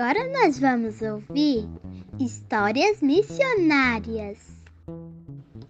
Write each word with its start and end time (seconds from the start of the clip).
Agora 0.00 0.32
nós 0.32 0.58
vamos 0.58 1.02
ouvir 1.02 1.68
histórias 2.18 3.02
missionárias. 3.02 4.38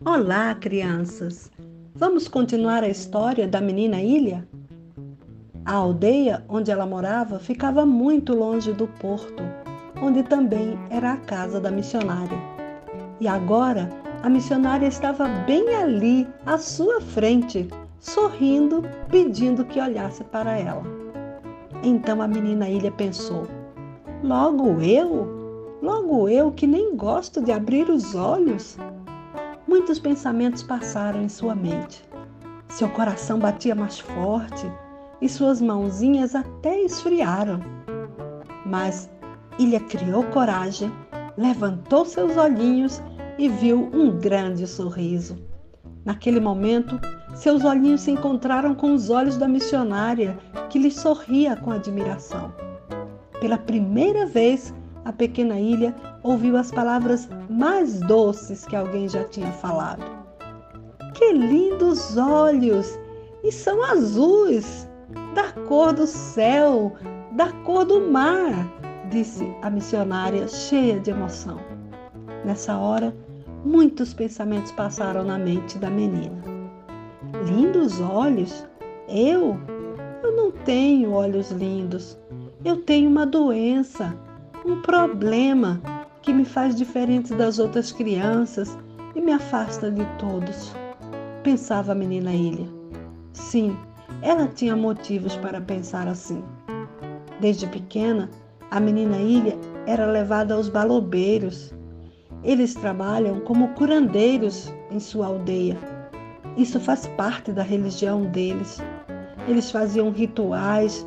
Olá, 0.05 0.55
crianças! 0.55 1.51
Vamos 1.97 2.29
continuar 2.29 2.85
a 2.85 2.89
história 2.89 3.49
da 3.49 3.61
menina 3.61 4.01
Ilha? 4.01 4.47
A 5.65 5.73
aldeia 5.75 6.45
onde 6.49 6.71
ela 6.71 6.87
morava 6.87 7.41
ficava 7.41 7.85
muito 7.85 8.33
longe 8.33 8.73
do 8.73 8.87
porto, 8.87 9.43
onde 10.01 10.23
também 10.23 10.79
era 10.91 11.15
a 11.15 11.17
casa 11.17 11.61
da 11.61 11.73
missionária. 11.73 12.39
E 13.19 13.27
agora 13.27 13.89
a 14.23 14.31
missionária 14.31 14.87
estava 14.87 15.27
bem 15.45 15.75
ali, 15.75 16.25
à 16.47 16.57
sua 16.57 17.01
frente, 17.01 17.67
sorrindo, 17.99 18.85
pedindo 19.11 19.65
que 19.65 19.81
olhasse 19.81 20.23
para 20.23 20.57
ela. 20.57 20.85
Então 21.83 22.23
a 22.23 22.29
menina 22.29 22.69
Ilha 22.69 22.93
pensou: 22.93 23.49
Logo 24.23 24.83
eu? 24.83 25.79
Logo 25.81 26.29
eu 26.29 26.53
que 26.53 26.67
nem 26.67 26.95
gosto 26.95 27.41
de 27.41 27.51
abrir 27.51 27.89
os 27.89 28.15
olhos? 28.15 28.77
Muitos 29.67 29.99
pensamentos 29.99 30.63
passaram 30.63 31.23
em 31.23 31.29
sua 31.29 31.55
mente. 31.55 32.05
Seu 32.69 32.91
coração 32.91 33.39
batia 33.39 33.75
mais 33.75 33.99
forte 33.99 34.71
e 35.23 35.29
suas 35.29 35.63
mãozinhas 35.63 36.35
até 36.35 36.83
esfriaram. 36.83 37.61
Mas 38.67 39.11
Ilha 39.59 39.81
criou 39.81 40.23
coragem, 40.25 40.93
levantou 41.35 42.05
seus 42.05 42.37
olhinhos 42.37 43.03
e 43.39 43.49
viu 43.49 43.89
um 43.91 44.19
grande 44.19 44.67
sorriso. 44.67 45.39
Naquele 46.05 46.41
momento, 46.41 47.01
seus 47.35 47.65
olhinhos 47.65 48.03
se 48.03 48.11
encontraram 48.11 48.75
com 48.75 48.93
os 48.93 49.09
olhos 49.09 49.39
da 49.39 49.49
missionária, 49.49 50.39
que 50.69 50.79
lhe 50.79 50.91
sorria 50.91 51.57
com 51.57 51.71
admiração. 51.71 52.53
Pela 53.41 53.59
primeira 53.59 54.27
vez, 54.27 54.75
a 55.05 55.13
pequena 55.13 55.59
ilha 55.59 55.95
ouviu 56.23 56.57
as 56.57 56.71
palavras 56.71 57.29
mais 57.49 58.01
doces 58.01 58.67
que 58.67 58.77
alguém 58.77 59.09
já 59.09 59.25
tinha 59.25 59.51
falado. 59.53 60.05
Que 61.15 61.33
lindos 61.33 62.17
olhos! 62.17 62.99
E 63.43 63.51
são 63.51 63.83
azuis, 63.83 64.87
da 65.35 65.51
cor 65.67 65.95
do 65.95 66.07
céu, 66.07 66.95
da 67.33 67.51
cor 67.65 67.87
do 67.87 68.01
mar, 68.11 68.53
disse 69.11 69.51
a 69.63 69.71
missionária, 69.71 70.47
cheia 70.47 71.01
de 71.01 71.11
emoção. 71.11 71.59
Nessa 72.45 72.77
hora, 72.77 73.15
muitos 73.65 74.13
pensamentos 74.13 74.73
passaram 74.73 75.25
na 75.25 75.39
mente 75.39 75.79
da 75.79 75.89
menina. 75.89 76.43
Lindos 77.47 78.01
olhos? 78.01 78.67
Eu? 79.09 79.59
Eu 80.23 80.37
não 80.37 80.51
tenho 80.51 81.13
olhos 81.13 81.51
lindos. 81.51 82.19
Eu 82.63 82.77
tenho 82.77 83.09
uma 83.09 83.25
doença, 83.25 84.15
um 84.67 84.83
problema 84.83 85.81
que 86.21 86.31
me 86.31 86.45
faz 86.45 86.77
diferente 86.77 87.33
das 87.33 87.59
outras 87.59 87.91
crianças 87.91 88.77
e 89.15 89.21
me 89.21 89.33
afasta 89.33 89.91
de 89.91 90.05
todos. 90.19 90.75
Pensava 91.43 91.93
a 91.93 91.95
menina 91.95 92.35
Ilha. 92.35 92.69
Sim, 93.33 93.75
ela 94.21 94.47
tinha 94.47 94.77
motivos 94.77 95.37
para 95.37 95.59
pensar 95.59 96.07
assim. 96.07 96.45
Desde 97.41 97.67
pequena, 97.67 98.29
a 98.71 98.79
menina 98.79 99.17
Ilha 99.17 99.57
era 99.87 100.05
levada 100.05 100.53
aos 100.53 100.69
balobeiros. 100.69 101.75
Eles 102.45 102.75
trabalham 102.75 103.41
como 103.41 103.69
curandeiros 103.69 104.71
em 104.91 105.01
sua 105.01 105.29
aldeia. 105.29 105.79
Isso 106.59 106.79
faz 106.79 107.07
parte 107.17 107.53
da 107.53 107.63
religião 107.63 108.27
deles. 108.27 108.83
Eles 109.49 109.71
faziam 109.71 110.11
rituais, 110.11 111.07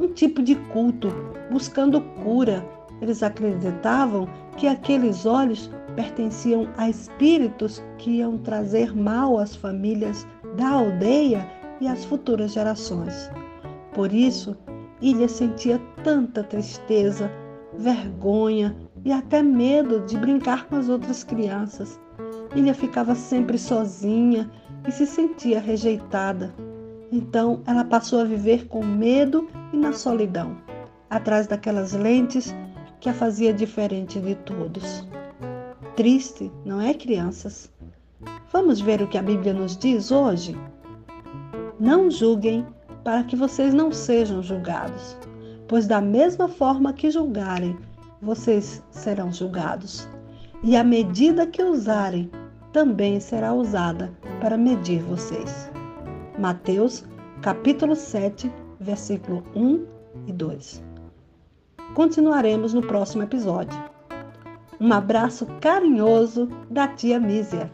um 0.00 0.08
tipo 0.08 0.42
de 0.42 0.54
culto, 0.54 1.08
buscando 1.50 2.00
cura. 2.00 2.66
Eles 3.02 3.22
acreditavam 3.22 4.26
que 4.56 4.66
aqueles 4.66 5.26
olhos 5.26 5.70
pertenciam 5.94 6.68
a 6.76 6.88
espíritos 6.88 7.82
que 7.98 8.18
iam 8.18 8.38
trazer 8.38 8.96
mal 8.96 9.38
às 9.38 9.54
famílias 9.54 10.26
da 10.56 10.70
aldeia 10.70 11.46
e 11.80 11.86
às 11.86 12.04
futuras 12.04 12.52
gerações. 12.52 13.30
Por 13.94 14.12
isso, 14.12 14.56
Ilha 15.00 15.28
sentia 15.28 15.80
tanta 16.02 16.42
tristeza, 16.42 17.30
vergonha 17.76 18.76
e 19.04 19.12
até 19.12 19.42
medo 19.42 20.00
de 20.00 20.16
brincar 20.16 20.66
com 20.66 20.76
as 20.76 20.88
outras 20.88 21.24
crianças. 21.24 22.00
Ilha 22.54 22.74
ficava 22.74 23.14
sempre 23.14 23.58
sozinha 23.58 24.50
e 24.86 24.92
se 24.92 25.06
sentia 25.06 25.60
rejeitada. 25.60 26.54
Então 27.12 27.60
ela 27.66 27.84
passou 27.84 28.20
a 28.20 28.24
viver 28.24 28.66
com 28.68 28.84
medo 28.84 29.48
e 29.72 29.76
na 29.76 29.92
solidão, 29.92 30.56
atrás 31.08 31.46
daquelas 31.46 31.92
lentes 31.92 32.54
que 33.00 33.08
a 33.08 33.14
fazia 33.14 33.52
diferente 33.52 34.20
de 34.20 34.34
todos. 34.36 35.06
Triste, 35.96 36.50
não 36.64 36.80
é, 36.80 36.94
crianças? 36.94 37.70
Vamos 38.52 38.80
ver 38.80 39.02
o 39.02 39.08
que 39.08 39.18
a 39.18 39.22
Bíblia 39.22 39.52
nos 39.52 39.76
diz 39.76 40.10
hoje? 40.10 40.56
Não 41.78 42.10
julguem 42.10 42.66
para 43.02 43.24
que 43.24 43.34
vocês 43.34 43.72
não 43.72 43.90
sejam 43.90 44.42
julgados, 44.42 45.16
pois 45.66 45.86
da 45.86 46.00
mesma 46.00 46.48
forma 46.48 46.92
que 46.92 47.10
julgarem, 47.10 47.76
vocês 48.20 48.82
serão 48.90 49.32
julgados. 49.32 50.06
E 50.62 50.76
a 50.76 50.84
medida 50.84 51.46
que 51.46 51.62
usarem 51.62 52.30
também 52.72 53.18
será 53.18 53.54
usada 53.54 54.12
para 54.40 54.58
medir 54.58 55.02
vocês. 55.02 55.69
Mateus, 56.40 57.04
capítulo 57.42 57.94
7, 57.94 58.50
versículo 58.80 59.42
1 59.54 59.86
e 60.26 60.32
2. 60.32 60.82
Continuaremos 61.94 62.72
no 62.72 62.80
próximo 62.80 63.22
episódio. 63.22 63.78
Um 64.80 64.90
abraço 64.90 65.46
carinhoso 65.60 66.48
da 66.70 66.88
tia 66.88 67.20
Mísia. 67.20 67.70